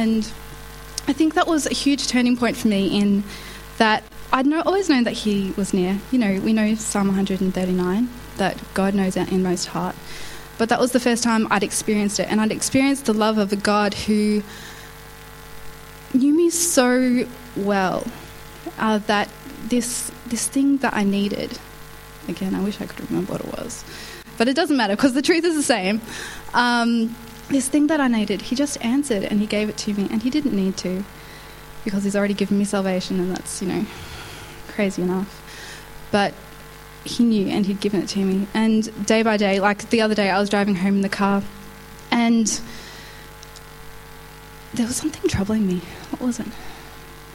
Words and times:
And 0.00 0.24
I 1.06 1.12
think 1.12 1.34
that 1.34 1.46
was 1.46 1.66
a 1.66 1.74
huge 1.74 2.08
turning 2.08 2.34
point 2.34 2.56
for 2.56 2.68
me 2.68 2.98
in 2.98 3.22
that 3.76 4.02
I'd 4.32 4.46
know, 4.46 4.62
always 4.62 4.88
known 4.88 5.04
that 5.04 5.12
He 5.12 5.52
was 5.58 5.74
near. 5.74 5.98
You 6.10 6.18
know, 6.18 6.40
we 6.40 6.54
know 6.54 6.74
Psalm 6.74 7.08
139 7.08 8.08
that 8.38 8.58
God 8.72 8.94
knows 8.94 9.18
our 9.18 9.28
inmost 9.28 9.68
heart. 9.68 9.94
But 10.56 10.70
that 10.70 10.80
was 10.80 10.92
the 10.92 11.00
first 11.00 11.22
time 11.22 11.46
I'd 11.50 11.62
experienced 11.62 12.18
it, 12.18 12.30
and 12.30 12.40
I'd 12.40 12.50
experienced 12.50 13.04
the 13.04 13.12
love 13.12 13.36
of 13.36 13.52
a 13.52 13.56
God 13.56 13.92
who 13.92 14.42
knew 16.14 16.34
me 16.34 16.48
so 16.48 17.26
well 17.56 18.06
uh, 18.78 18.98
that 18.98 19.28
this 19.68 20.10
this 20.26 20.48
thing 20.48 20.78
that 20.78 20.94
I 20.94 21.04
needed. 21.04 21.58
Again, 22.28 22.54
I 22.54 22.62
wish 22.62 22.80
I 22.80 22.86
could 22.86 23.08
remember 23.10 23.32
what 23.32 23.40
it 23.42 23.52
was, 23.58 23.84
but 24.38 24.48
it 24.48 24.54
doesn't 24.54 24.76
matter 24.76 24.96
because 24.96 25.12
the 25.12 25.22
truth 25.22 25.44
is 25.44 25.56
the 25.56 25.62
same. 25.62 26.00
Um, 26.54 27.14
this 27.50 27.68
thing 27.68 27.88
that 27.88 28.00
I 28.00 28.08
needed, 28.08 28.42
he 28.42 28.56
just 28.56 28.82
answered 28.84 29.24
and 29.24 29.40
he 29.40 29.46
gave 29.46 29.68
it 29.68 29.76
to 29.78 29.94
me, 29.94 30.08
and 30.10 30.22
he 30.22 30.30
didn't 30.30 30.54
need 30.54 30.76
to 30.78 31.04
because 31.84 32.04
he's 32.04 32.16
already 32.16 32.34
given 32.34 32.58
me 32.58 32.64
salvation, 32.64 33.20
and 33.20 33.34
that's 33.34 33.60
you 33.60 33.68
know 33.68 33.84
crazy 34.68 35.02
enough. 35.02 35.36
But 36.10 36.34
he 37.04 37.24
knew 37.24 37.48
and 37.48 37.66
he'd 37.66 37.80
given 37.80 38.02
it 38.02 38.08
to 38.10 38.24
me. 38.24 38.46
And 38.54 39.06
day 39.06 39.22
by 39.22 39.36
day, 39.36 39.60
like 39.60 39.90
the 39.90 40.00
other 40.00 40.14
day, 40.14 40.30
I 40.30 40.38
was 40.38 40.50
driving 40.50 40.76
home 40.76 40.96
in 40.96 41.00
the 41.02 41.08
car 41.08 41.42
and 42.10 42.60
there 44.74 44.86
was 44.86 44.96
something 44.96 45.28
troubling 45.28 45.66
me. 45.66 45.80
What 46.10 46.20
was 46.22 46.40
it? 46.40 46.46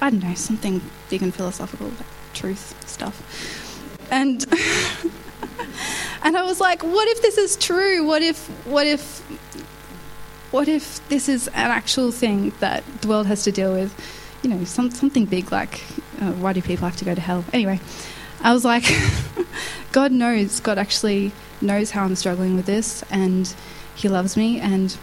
I 0.00 0.10
don't 0.10 0.22
know, 0.22 0.34
something 0.34 0.80
big 1.10 1.22
and 1.22 1.34
philosophical, 1.34 1.88
like 1.88 2.32
truth 2.34 2.74
stuff. 2.88 4.08
And 4.10 4.44
and 6.22 6.36
I 6.36 6.42
was 6.42 6.60
like, 6.60 6.82
what 6.82 7.08
if 7.08 7.22
this 7.22 7.38
is 7.38 7.56
true? 7.56 8.04
What 8.04 8.22
if 8.22 8.48
what 8.66 8.86
if 8.86 9.22
what 10.52 10.68
if 10.68 11.06
this 11.08 11.28
is 11.28 11.48
an 11.48 11.70
actual 11.70 12.12
thing 12.12 12.52
that 12.60 12.84
the 13.00 13.08
world 13.08 13.26
has 13.26 13.42
to 13.44 13.52
deal 13.52 13.72
with? 13.72 13.92
You 14.42 14.50
know, 14.50 14.64
some, 14.64 14.90
something 14.90 15.24
big 15.24 15.50
like 15.50 15.82
uh, 16.20 16.32
why 16.32 16.52
do 16.52 16.62
people 16.62 16.86
have 16.86 16.96
to 16.98 17.04
go 17.04 17.14
to 17.14 17.20
hell? 17.20 17.44
Anyway, 17.52 17.80
I 18.42 18.52
was 18.52 18.64
like, 18.64 18.84
God 19.92 20.12
knows, 20.12 20.60
God 20.60 20.78
actually 20.78 21.32
knows 21.60 21.90
how 21.90 22.04
I'm 22.04 22.16
struggling 22.16 22.54
with 22.54 22.66
this, 22.66 23.02
and 23.10 23.52
He 23.94 24.08
loves 24.08 24.36
me, 24.36 24.60
and 24.60 24.96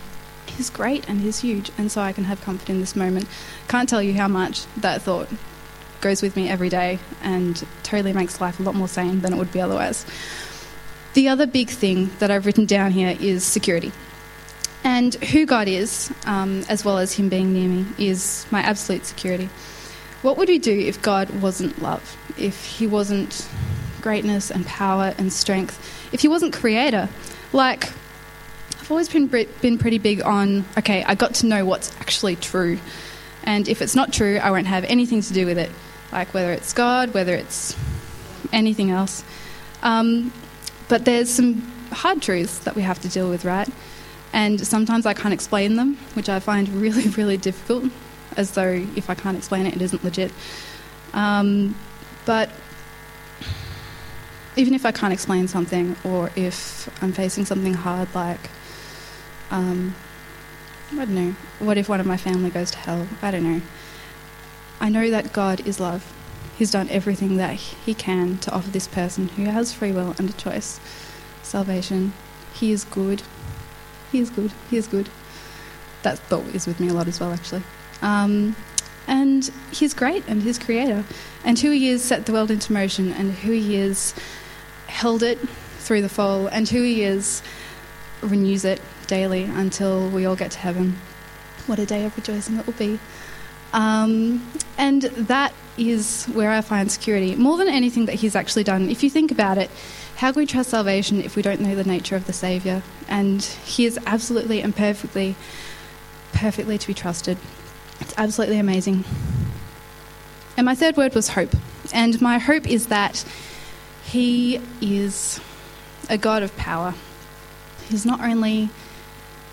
He's 0.45 0.69
great, 0.69 1.07
and 1.09 1.21
He's 1.21 1.39
huge, 1.39 1.71
and 1.77 1.91
so 1.91 2.01
I 2.01 2.13
can 2.13 2.25
have 2.25 2.41
comfort 2.41 2.69
in 2.69 2.79
this 2.79 2.95
moment. 2.95 3.27
Can't 3.67 3.89
tell 3.89 4.03
you 4.03 4.13
how 4.13 4.27
much 4.27 4.65
that 4.77 5.01
thought 5.01 5.27
goes 5.99 6.21
with 6.21 6.35
me 6.35 6.47
every 6.47 6.69
day 6.69 6.99
and 7.21 7.65
totally 7.83 8.13
makes 8.13 8.39
life 8.39 8.59
a 8.59 8.63
lot 8.63 8.75
more 8.75 8.87
sane 8.87 9.19
than 9.21 9.33
it 9.33 9.37
would 9.37 9.51
be 9.51 9.59
otherwise. 9.59 10.05
The 11.13 11.27
other 11.27 11.47
big 11.47 11.69
thing 11.69 12.11
that 12.19 12.31
I've 12.31 12.45
written 12.45 12.65
down 12.65 12.91
here 12.91 13.17
is 13.19 13.43
security. 13.43 13.91
And 14.83 15.13
who 15.15 15.45
God 15.45 15.67
is, 15.67 16.11
um, 16.25 16.63
as 16.69 16.85
well 16.85 16.97
as 16.97 17.13
Him 17.13 17.29
being 17.29 17.53
near 17.53 17.67
me, 17.67 17.85
is 17.97 18.45
my 18.49 18.61
absolute 18.61 19.05
security. 19.05 19.49
What 20.21 20.37
would 20.37 20.49
we 20.49 20.59
do 20.59 20.77
if 20.77 21.01
God 21.01 21.29
wasn't 21.41 21.81
love? 21.81 22.17
If 22.37 22.65
He 22.65 22.87
wasn't 22.87 23.47
greatness 24.01 24.51
and 24.51 24.65
power 24.65 25.13
and 25.17 25.31
strength? 25.31 25.77
If 26.13 26.21
He 26.21 26.27
wasn't 26.27 26.53
creator? 26.53 27.09
Like, 27.51 27.89
I've 28.79 28.89
always 28.89 29.09
been, 29.09 29.27
been 29.27 29.77
pretty 29.77 29.97
big 29.97 30.21
on, 30.23 30.65
okay, 30.77 31.03
I 31.03 31.15
got 31.15 31.35
to 31.35 31.45
know 31.45 31.65
what's 31.65 31.95
actually 31.99 32.35
true. 32.37 32.79
And 33.43 33.67
if 33.67 33.81
it's 33.81 33.95
not 33.95 34.13
true, 34.13 34.37
I 34.37 34.51
won't 34.51 34.67
have 34.67 34.83
anything 34.85 35.21
to 35.21 35.33
do 35.33 35.45
with 35.45 35.57
it. 35.57 35.71
Like, 36.11 36.33
whether 36.33 36.51
it's 36.51 36.73
God, 36.73 37.13
whether 37.13 37.33
it's 37.33 37.75
anything 38.51 38.91
else. 38.91 39.23
Um, 39.83 40.33
but 40.87 41.05
there's 41.05 41.29
some 41.29 41.61
hard 41.91 42.21
truths 42.21 42.59
that 42.59 42.75
we 42.75 42.81
have 42.81 42.99
to 43.01 43.09
deal 43.09 43.29
with, 43.29 43.45
right? 43.45 43.69
And 44.31 44.65
sometimes 44.65 45.05
I 45.05 45.13
can't 45.13 45.33
explain 45.33 45.75
them, 45.75 45.97
which 46.13 46.29
I 46.29 46.39
find 46.39 46.69
really, 46.81 47.07
really 47.09 47.37
difficult 47.37 47.91
as 48.37 48.51
though 48.51 48.85
if 48.95 49.09
I 49.09 49.15
can't 49.15 49.37
explain 49.37 49.65
it, 49.65 49.75
it 49.75 49.81
isn't 49.81 50.03
legit. 50.03 50.31
Um, 51.13 51.75
but 52.25 52.49
even 54.55 54.73
if 54.73 54.85
I 54.85 54.91
can't 54.91 55.13
explain 55.13 55.47
something, 55.47 55.95
or 56.03 56.31
if 56.35 56.89
I'm 57.01 57.11
facing 57.11 57.45
something 57.45 57.73
hard, 57.73 58.13
like, 58.13 58.49
um, 59.51 59.95
I 60.91 61.05
don't 61.05 61.15
know, 61.15 61.35
what 61.59 61.77
if 61.77 61.89
one 61.89 61.99
of 61.99 62.05
my 62.05 62.17
family 62.17 62.49
goes 62.49 62.71
to 62.71 62.77
hell? 62.77 63.07
I 63.21 63.31
don't 63.31 63.43
know. 63.43 63.61
I 64.79 64.89
know 64.89 65.09
that 65.09 65.33
God 65.33 65.65
is 65.67 65.79
love. 65.79 66.13
He's 66.57 66.71
done 66.71 66.89
everything 66.89 67.37
that 67.37 67.55
He 67.55 67.93
can 67.93 68.37
to 68.39 68.51
offer 68.51 68.69
this 68.69 68.87
person 68.87 69.29
who 69.29 69.45
has 69.45 69.73
free 69.73 69.91
will 69.91 70.13
and 70.17 70.29
a 70.29 70.33
choice 70.33 70.79
salvation. 71.41 72.13
He 72.53 72.71
is 72.71 72.83
good. 72.83 73.23
He 74.11 74.19
is 74.19 74.29
good. 74.29 74.51
He 74.69 74.77
is 74.77 74.87
good. 74.87 75.09
That 76.03 76.17
thought 76.17 76.45
is 76.55 76.65
with 76.65 76.79
me 76.79 76.89
a 76.89 76.93
lot 76.93 77.07
as 77.07 77.19
well, 77.19 77.31
actually. 77.31 77.63
Um, 78.01 78.55
and 79.07 79.49
he's 79.71 79.93
great 79.93 80.23
and 80.27 80.41
he's 80.41 80.59
creator. 80.59 81.03
And 81.43 81.57
who 81.57 81.71
he 81.71 81.89
is 81.89 82.03
set 82.03 82.25
the 82.25 82.31
world 82.31 82.51
into 82.51 82.71
motion 82.71 83.11
and 83.11 83.31
who 83.33 83.51
he 83.51 83.75
is 83.75 84.13
held 84.87 85.23
it 85.23 85.39
through 85.79 86.01
the 86.01 86.09
fall 86.09 86.47
and 86.47 86.67
who 86.69 86.81
he 86.81 87.03
is 87.03 87.41
renews 88.21 88.65
it 88.65 88.81
daily 89.07 89.43
until 89.43 90.09
we 90.09 90.25
all 90.25 90.35
get 90.35 90.51
to 90.51 90.59
heaven. 90.59 90.97
What 91.65 91.79
a 91.79 91.85
day 91.85 92.05
of 92.05 92.15
rejoicing 92.15 92.57
it 92.57 92.65
will 92.65 92.73
be. 92.73 92.99
Um, 93.73 94.47
and 94.77 95.03
that 95.03 95.53
is 95.77 96.25
where 96.25 96.51
I 96.51 96.61
find 96.61 96.91
security. 96.91 97.35
More 97.35 97.57
than 97.57 97.67
anything 97.67 98.05
that 98.05 98.15
he's 98.15 98.35
actually 98.35 98.63
done, 98.63 98.89
if 98.89 99.03
you 99.03 99.09
think 99.09 99.31
about 99.31 99.57
it, 99.57 99.69
how 100.19 100.33
can 100.33 100.41
we 100.41 100.45
trust 100.45 100.69
salvation 100.69 101.21
if 101.21 101.37
we 101.37 101.41
don't 101.41 101.61
know 101.61 101.75
the 101.75 101.83
nature 101.85 102.15
of 102.17 102.27
the 102.27 102.33
Saviour? 102.33 102.83
And 103.07 103.41
he 103.41 103.85
is 103.85 103.97
absolutely 104.05 104.61
and 104.61 104.75
perfectly, 104.75 105.35
perfectly 106.33 106.77
to 106.77 106.87
be 106.87 106.93
trusted. 106.93 107.37
It's 108.01 108.13
absolutely 108.17 108.59
amazing. 108.59 109.05
And 110.57 110.65
my 110.65 110.75
third 110.75 110.97
word 110.97 111.15
was 111.15 111.29
hope. 111.29 111.55
And 111.93 112.21
my 112.21 112.37
hope 112.37 112.67
is 112.67 112.87
that 112.87 113.25
He 114.03 114.59
is 114.81 115.39
a 116.09 116.17
God 116.17 116.43
of 116.43 116.55
power. 116.57 116.95
He's 117.87 118.05
not 118.05 118.19
only 118.19 118.69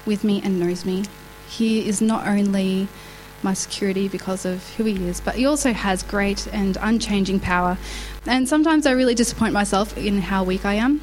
with 0.05 0.25
me 0.25 0.43
and 0.43 0.59
knows 0.59 0.85
me, 0.85 1.05
He 1.49 1.89
is 1.89 2.03
not 2.03 2.27
only 2.27 2.89
my 3.47 3.55
security 3.55 4.09
because 4.09 4.45
of 4.45 4.69
who 4.75 4.85
He 4.85 5.09
is, 5.09 5.21
but 5.21 5.37
He 5.37 5.47
also 5.47 5.73
has 5.73 6.03
great 6.03 6.47
and 6.53 6.77
unchanging 6.81 7.41
power. 7.41 7.79
And 8.27 8.47
sometimes 8.47 8.85
I 8.87 8.91
really 8.91 9.15
disappoint 9.15 9.55
myself 9.55 9.97
in 9.97 10.21
how 10.21 10.45
weak 10.45 10.67
I 10.67 10.75
am. 10.75 11.01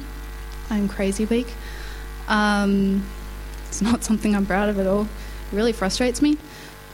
I'm 0.70 0.88
crazy 0.88 1.24
weak. 1.24 1.48
Um, 2.28 3.04
it's 3.66 3.82
not 3.82 4.04
something 4.04 4.36
I'm 4.36 4.46
proud 4.46 4.68
of 4.68 4.78
at 4.78 4.86
all. 4.86 5.02
It 5.02 5.56
really 5.56 5.72
frustrates 5.72 6.22
me. 6.22 6.36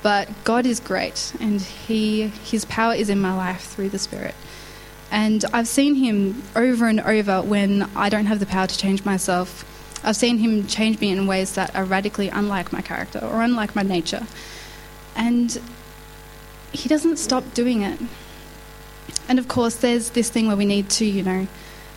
But 0.02 0.28
God 0.44 0.64
is 0.64 0.80
great, 0.80 1.34
and 1.40 1.60
He 1.60 2.28
His 2.28 2.64
power 2.64 2.94
is 2.94 3.10
in 3.10 3.20
my 3.20 3.34
life 3.36 3.62
through 3.72 3.90
the 3.90 3.98
Spirit. 3.98 4.34
And 5.10 5.44
I've 5.52 5.68
seen 5.68 5.96
Him 5.96 6.42
over 6.54 6.86
and 6.86 7.00
over 7.00 7.42
when 7.42 7.90
I 7.94 8.08
don't 8.08 8.26
have 8.26 8.38
the 8.38 8.46
power 8.46 8.68
to 8.68 8.78
change 8.78 9.04
myself. 9.04 9.66
I've 10.02 10.16
seen 10.16 10.38
Him 10.38 10.66
change 10.66 11.00
me 11.00 11.10
in 11.10 11.26
ways 11.26 11.54
that 11.54 11.74
are 11.74 11.84
radically 11.84 12.28
unlike 12.28 12.72
my 12.72 12.80
character 12.80 13.18
or 13.18 13.42
unlike 13.42 13.74
my 13.74 13.82
nature. 13.82 14.26
And 15.16 15.60
He 16.72 16.88
doesn't 16.88 17.18
stop 17.18 17.44
doing 17.54 17.82
it. 17.82 18.00
And 19.28 19.38
of 19.38 19.48
course, 19.48 19.76
there's 19.76 20.10
this 20.10 20.30
thing 20.30 20.46
where 20.46 20.56
we 20.56 20.66
need 20.66 20.88
to, 20.90 21.04
you 21.04 21.22
know, 21.22 21.46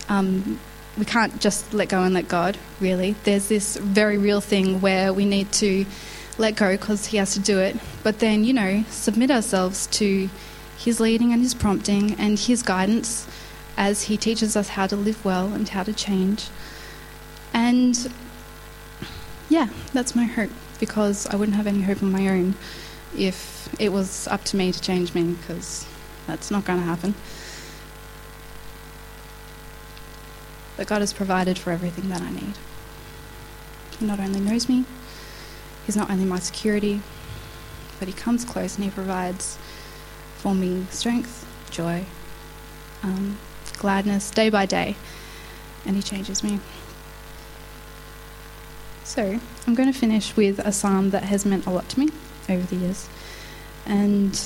um, 0.09 0.59
we 0.97 1.05
can't 1.05 1.39
just 1.39 1.73
let 1.73 1.89
go 1.89 2.03
and 2.03 2.13
let 2.13 2.27
God, 2.27 2.57
really. 2.79 3.15
There's 3.23 3.47
this 3.47 3.77
very 3.77 4.17
real 4.17 4.41
thing 4.41 4.81
where 4.81 5.11
we 5.11 5.25
need 5.25 5.51
to 5.53 5.85
let 6.37 6.55
go 6.55 6.71
because 6.77 7.07
he 7.07 7.17
has 7.17 7.33
to 7.33 7.39
do 7.39 7.59
it, 7.59 7.77
but 8.03 8.19
then, 8.19 8.43
you 8.43 8.53
know, 8.53 8.83
submit 8.89 9.31
ourselves 9.31 9.87
to 9.87 10.29
his 10.77 10.99
leading 10.99 11.31
and 11.31 11.41
his 11.41 11.53
prompting 11.53 12.13
and 12.19 12.37
his 12.37 12.63
guidance 12.63 13.27
as 13.77 14.03
he 14.03 14.17
teaches 14.17 14.55
us 14.55 14.69
how 14.69 14.87
to 14.87 14.95
live 14.95 15.23
well 15.23 15.53
and 15.53 15.69
how 15.69 15.83
to 15.83 15.93
change. 15.93 16.49
And 17.53 18.11
yeah, 19.49 19.69
that's 19.93 20.15
my 20.15 20.25
hope 20.25 20.51
because 20.79 21.27
I 21.27 21.35
wouldn't 21.35 21.55
have 21.55 21.67
any 21.67 21.81
hope 21.81 22.01
on 22.03 22.11
my 22.11 22.27
own 22.27 22.55
if 23.17 23.69
it 23.79 23.91
was 23.91 24.27
up 24.27 24.43
to 24.45 24.57
me 24.57 24.71
to 24.71 24.81
change 24.81 25.13
me 25.13 25.33
because 25.33 25.85
that's 26.27 26.51
not 26.51 26.65
going 26.65 26.79
to 26.79 26.85
happen. 26.85 27.15
But 30.77 30.87
God 30.87 31.01
has 31.01 31.13
provided 31.13 31.57
for 31.57 31.71
everything 31.71 32.09
that 32.09 32.21
I 32.21 32.31
need. 32.31 32.53
He 33.99 34.05
not 34.05 34.19
only 34.19 34.39
knows 34.39 34.67
me, 34.67 34.85
He's 35.85 35.97
not 35.97 36.09
only 36.09 36.25
my 36.25 36.39
security, 36.39 37.01
but 37.99 38.07
He 38.07 38.13
comes 38.13 38.45
close 38.45 38.75
and 38.75 38.85
He 38.85 38.89
provides 38.89 39.57
for 40.37 40.55
me 40.55 40.85
strength, 40.89 41.45
joy, 41.69 42.05
um, 43.03 43.37
gladness 43.77 44.31
day 44.31 44.49
by 44.49 44.65
day, 44.65 44.95
and 45.85 45.95
He 45.95 46.01
changes 46.01 46.43
me. 46.43 46.59
So, 49.03 49.39
I'm 49.67 49.75
going 49.75 49.91
to 49.91 49.97
finish 49.97 50.35
with 50.35 50.59
a 50.59 50.71
psalm 50.71 51.11
that 51.11 51.23
has 51.23 51.45
meant 51.45 51.65
a 51.65 51.69
lot 51.69 51.87
to 51.89 51.99
me 51.99 52.09
over 52.49 52.65
the 52.65 52.75
years. 52.75 53.09
And 53.85 54.39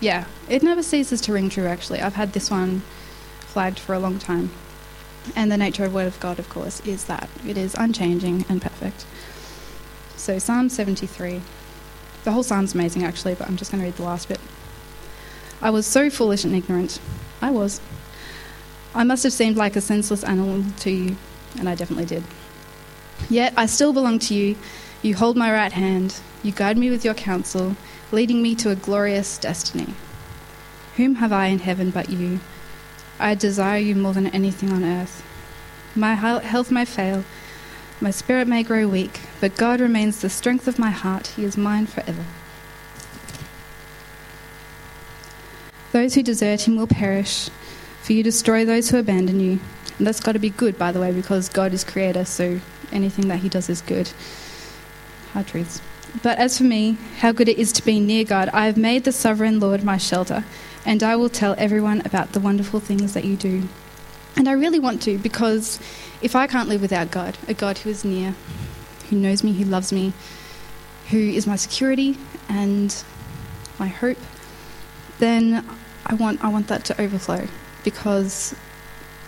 yeah, 0.00 0.26
it 0.48 0.62
never 0.62 0.82
ceases 0.82 1.20
to 1.22 1.32
ring 1.32 1.48
true, 1.48 1.66
actually. 1.66 2.00
I've 2.00 2.14
had 2.14 2.32
this 2.32 2.50
one 2.50 2.82
flagged 3.40 3.78
for 3.78 3.94
a 3.94 3.98
long 3.98 4.18
time. 4.18 4.50
And 5.34 5.50
the 5.50 5.56
nature 5.56 5.84
of 5.84 5.94
Word 5.94 6.06
of 6.06 6.20
God, 6.20 6.38
of 6.38 6.48
course, 6.48 6.80
is 6.86 7.04
that 7.06 7.28
it 7.46 7.56
is 7.56 7.74
unchanging 7.74 8.44
and 8.48 8.62
perfect. 8.62 9.04
So, 10.16 10.38
Psalm 10.38 10.68
73. 10.68 11.40
The 12.24 12.32
whole 12.32 12.42
psalm's 12.42 12.74
amazing, 12.74 13.04
actually, 13.04 13.34
but 13.34 13.48
I'm 13.48 13.56
just 13.56 13.70
going 13.70 13.80
to 13.80 13.86
read 13.86 13.96
the 13.96 14.02
last 14.02 14.28
bit. 14.28 14.40
I 15.60 15.70
was 15.70 15.86
so 15.86 16.10
foolish 16.10 16.44
and 16.44 16.54
ignorant. 16.54 17.00
I 17.40 17.50
was. 17.50 17.80
I 18.94 19.04
must 19.04 19.22
have 19.24 19.32
seemed 19.32 19.56
like 19.56 19.76
a 19.76 19.80
senseless 19.80 20.24
animal 20.24 20.64
to 20.80 20.90
you, 20.90 21.16
and 21.58 21.68
I 21.68 21.74
definitely 21.74 22.06
did. 22.06 22.24
Yet 23.28 23.52
I 23.56 23.66
still 23.66 23.92
belong 23.92 24.18
to 24.20 24.34
you. 24.34 24.56
You 25.02 25.14
hold 25.14 25.36
my 25.36 25.52
right 25.52 25.72
hand. 25.72 26.20
You 26.42 26.52
guide 26.52 26.78
me 26.78 26.90
with 26.90 27.04
your 27.04 27.14
counsel, 27.14 27.76
leading 28.12 28.42
me 28.42 28.54
to 28.56 28.70
a 28.70 28.76
glorious 28.76 29.38
destiny. 29.38 29.94
Whom 30.96 31.16
have 31.16 31.32
I 31.32 31.46
in 31.46 31.60
heaven 31.60 31.90
but 31.90 32.08
you? 32.08 32.40
I 33.18 33.34
desire 33.34 33.78
you 33.78 33.94
more 33.94 34.12
than 34.12 34.26
anything 34.28 34.72
on 34.72 34.84
earth. 34.84 35.24
My 35.94 36.14
health 36.14 36.70
may 36.70 36.84
fail, 36.84 37.24
my 37.98 38.10
spirit 38.10 38.46
may 38.46 38.62
grow 38.62 38.86
weak, 38.86 39.20
but 39.40 39.56
God 39.56 39.80
remains 39.80 40.20
the 40.20 40.28
strength 40.28 40.68
of 40.68 40.78
my 40.78 40.90
heart. 40.90 41.28
He 41.28 41.44
is 41.44 41.56
mine 41.56 41.86
forever. 41.86 42.24
Those 45.92 46.14
who 46.14 46.22
desert 46.22 46.68
him 46.68 46.76
will 46.76 46.86
perish, 46.86 47.48
for 48.02 48.12
you 48.12 48.22
destroy 48.22 48.66
those 48.66 48.90
who 48.90 48.98
abandon 48.98 49.40
you. 49.40 49.60
And 49.96 50.06
that's 50.06 50.20
got 50.20 50.32
to 50.32 50.38
be 50.38 50.50
good, 50.50 50.76
by 50.76 50.92
the 50.92 51.00
way, 51.00 51.10
because 51.10 51.48
God 51.48 51.72
is 51.72 51.84
creator, 51.84 52.26
so 52.26 52.60
anything 52.92 53.28
that 53.28 53.38
he 53.38 53.48
does 53.48 53.70
is 53.70 53.80
good. 53.80 54.10
Hard 55.36 55.48
truths. 55.48 55.82
But 56.22 56.38
as 56.38 56.56
for 56.56 56.64
me, 56.64 56.96
how 57.18 57.30
good 57.30 57.50
it 57.50 57.58
is 57.58 57.70
to 57.72 57.84
be 57.84 58.00
near 58.00 58.24
God. 58.24 58.48
I 58.54 58.64
have 58.64 58.78
made 58.78 59.04
the 59.04 59.12
sovereign 59.12 59.60
Lord 59.60 59.84
my 59.84 59.98
shelter, 59.98 60.46
and 60.86 61.02
I 61.02 61.14
will 61.16 61.28
tell 61.28 61.54
everyone 61.58 62.00
about 62.06 62.32
the 62.32 62.40
wonderful 62.40 62.80
things 62.80 63.12
that 63.12 63.26
you 63.26 63.36
do. 63.36 63.68
And 64.34 64.48
I 64.48 64.52
really 64.52 64.78
want 64.78 65.02
to, 65.02 65.18
because 65.18 65.78
if 66.22 66.34
I 66.34 66.46
can't 66.46 66.70
live 66.70 66.80
without 66.80 67.10
God, 67.10 67.36
a 67.48 67.52
God 67.52 67.76
who 67.76 67.90
is 67.90 68.02
near, 68.02 68.34
who 69.10 69.16
knows 69.16 69.44
me, 69.44 69.52
who 69.52 69.66
loves 69.66 69.92
me, 69.92 70.14
who 71.10 71.18
is 71.18 71.46
my 71.46 71.56
security 71.56 72.16
and 72.48 73.04
my 73.78 73.88
hope, 73.88 74.16
then 75.18 75.68
I 76.06 76.14
want, 76.14 76.42
I 76.42 76.48
want 76.48 76.68
that 76.68 76.82
to 76.86 76.98
overflow 76.98 77.46
because 77.84 78.54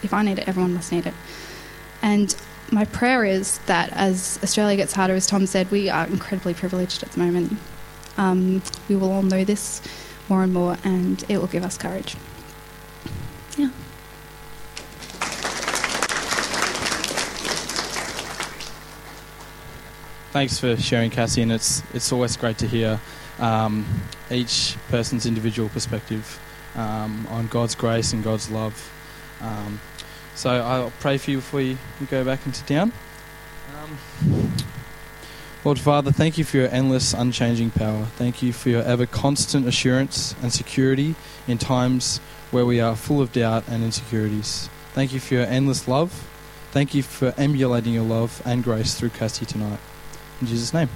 if 0.03 0.15
I 0.15 0.23
need 0.23 0.39
it, 0.39 0.49
everyone 0.49 0.73
must 0.73 0.91
need 0.91 1.07
it. 1.07 1.15
And 2.01 2.35
my 2.71 2.85
prayer 2.85 3.25
is 3.25 3.59
that 3.67 3.91
as 3.93 4.39
Australia 4.43 4.77
gets 4.77 4.93
harder, 4.93 5.15
as 5.15 5.27
Tom 5.27 5.47
said, 5.47 5.71
we 5.71 5.89
are 5.89 6.07
incredibly 6.07 6.55
privileged 6.55 7.03
at 7.03 7.13
the 7.13 7.21
moment. 7.21 7.59
Um, 8.17 8.63
we 8.89 8.97
will 8.97 9.13
all 9.13 9.23
know 9.23 9.45
this 9.45 9.81
more 10.29 10.43
and 10.43 10.53
more, 10.53 10.77
and 10.85 11.25
it 11.29 11.39
will 11.39 11.47
give 11.47 11.65
us 11.65 11.79
courage. 11.79 12.17
Yeah. 13.57 13.71
Thanks 20.33 20.59
for 20.59 20.77
sharing, 20.77 21.11
Cassie, 21.11 21.43
and 21.43 21.51
it's 21.51 21.83
it's 21.95 22.13
always 22.13 22.37
great 22.37 22.59
to 22.59 22.67
hear 22.67 23.01
um, 23.39 23.87
each 24.31 24.77
person's 24.89 25.25
individual 25.25 25.69
perspective 25.71 26.39
um, 26.75 27.27
on 27.31 27.47
God's 27.47 27.75
grace 27.75 28.13
and 28.13 28.23
God's 28.23 28.51
love. 28.51 28.93
So 30.39 30.51
I'll 30.51 30.93
pray 31.01 31.19
for 31.19 31.33
you 31.33 31.39
before 31.39 31.61
you, 31.61 31.77
you 32.01 32.07
go 32.07 32.25
back 32.25 32.47
into 32.47 32.65
town. 32.65 32.93
Um, 33.77 34.53
Lord 35.65 35.81
Father, 35.81 36.13
thank 36.13 36.39
you 36.39 36.45
for 36.45 36.59
your 36.59 36.69
endless, 36.69 37.13
unchanging 37.13 37.73
power. 37.73 38.05
Thank 38.05 38.41
you 38.41 38.53
for 38.53 38.69
your 38.69 38.85
ever 38.85 39.05
constant 39.05 39.67
assurance 39.67 40.37
and 40.41 40.53
security 40.53 41.17
in 41.49 41.59
times 41.59 42.19
where 42.53 42.65
we 42.65 42.79
are 42.79 42.95
full 42.95 43.21
of 43.21 43.33
doubt 43.33 43.65
and 43.67 43.83
insecurities. 43.83 44.71
Thank 44.93 45.13
you 45.13 45.19
for 45.19 45.35
your 45.35 45.45
endless 45.45 45.89
love. 45.89 46.29
Thank 46.71 46.95
you 46.95 47.03
for 47.03 47.35
emulating 47.37 47.93
your 47.93 48.05
love 48.05 48.41
and 48.45 48.63
grace 48.63 48.95
through 48.95 49.11
Cassie 49.11 49.45
tonight. 49.45 49.81
In 50.41 50.47
Jesus' 50.47 50.73
name. 50.73 50.89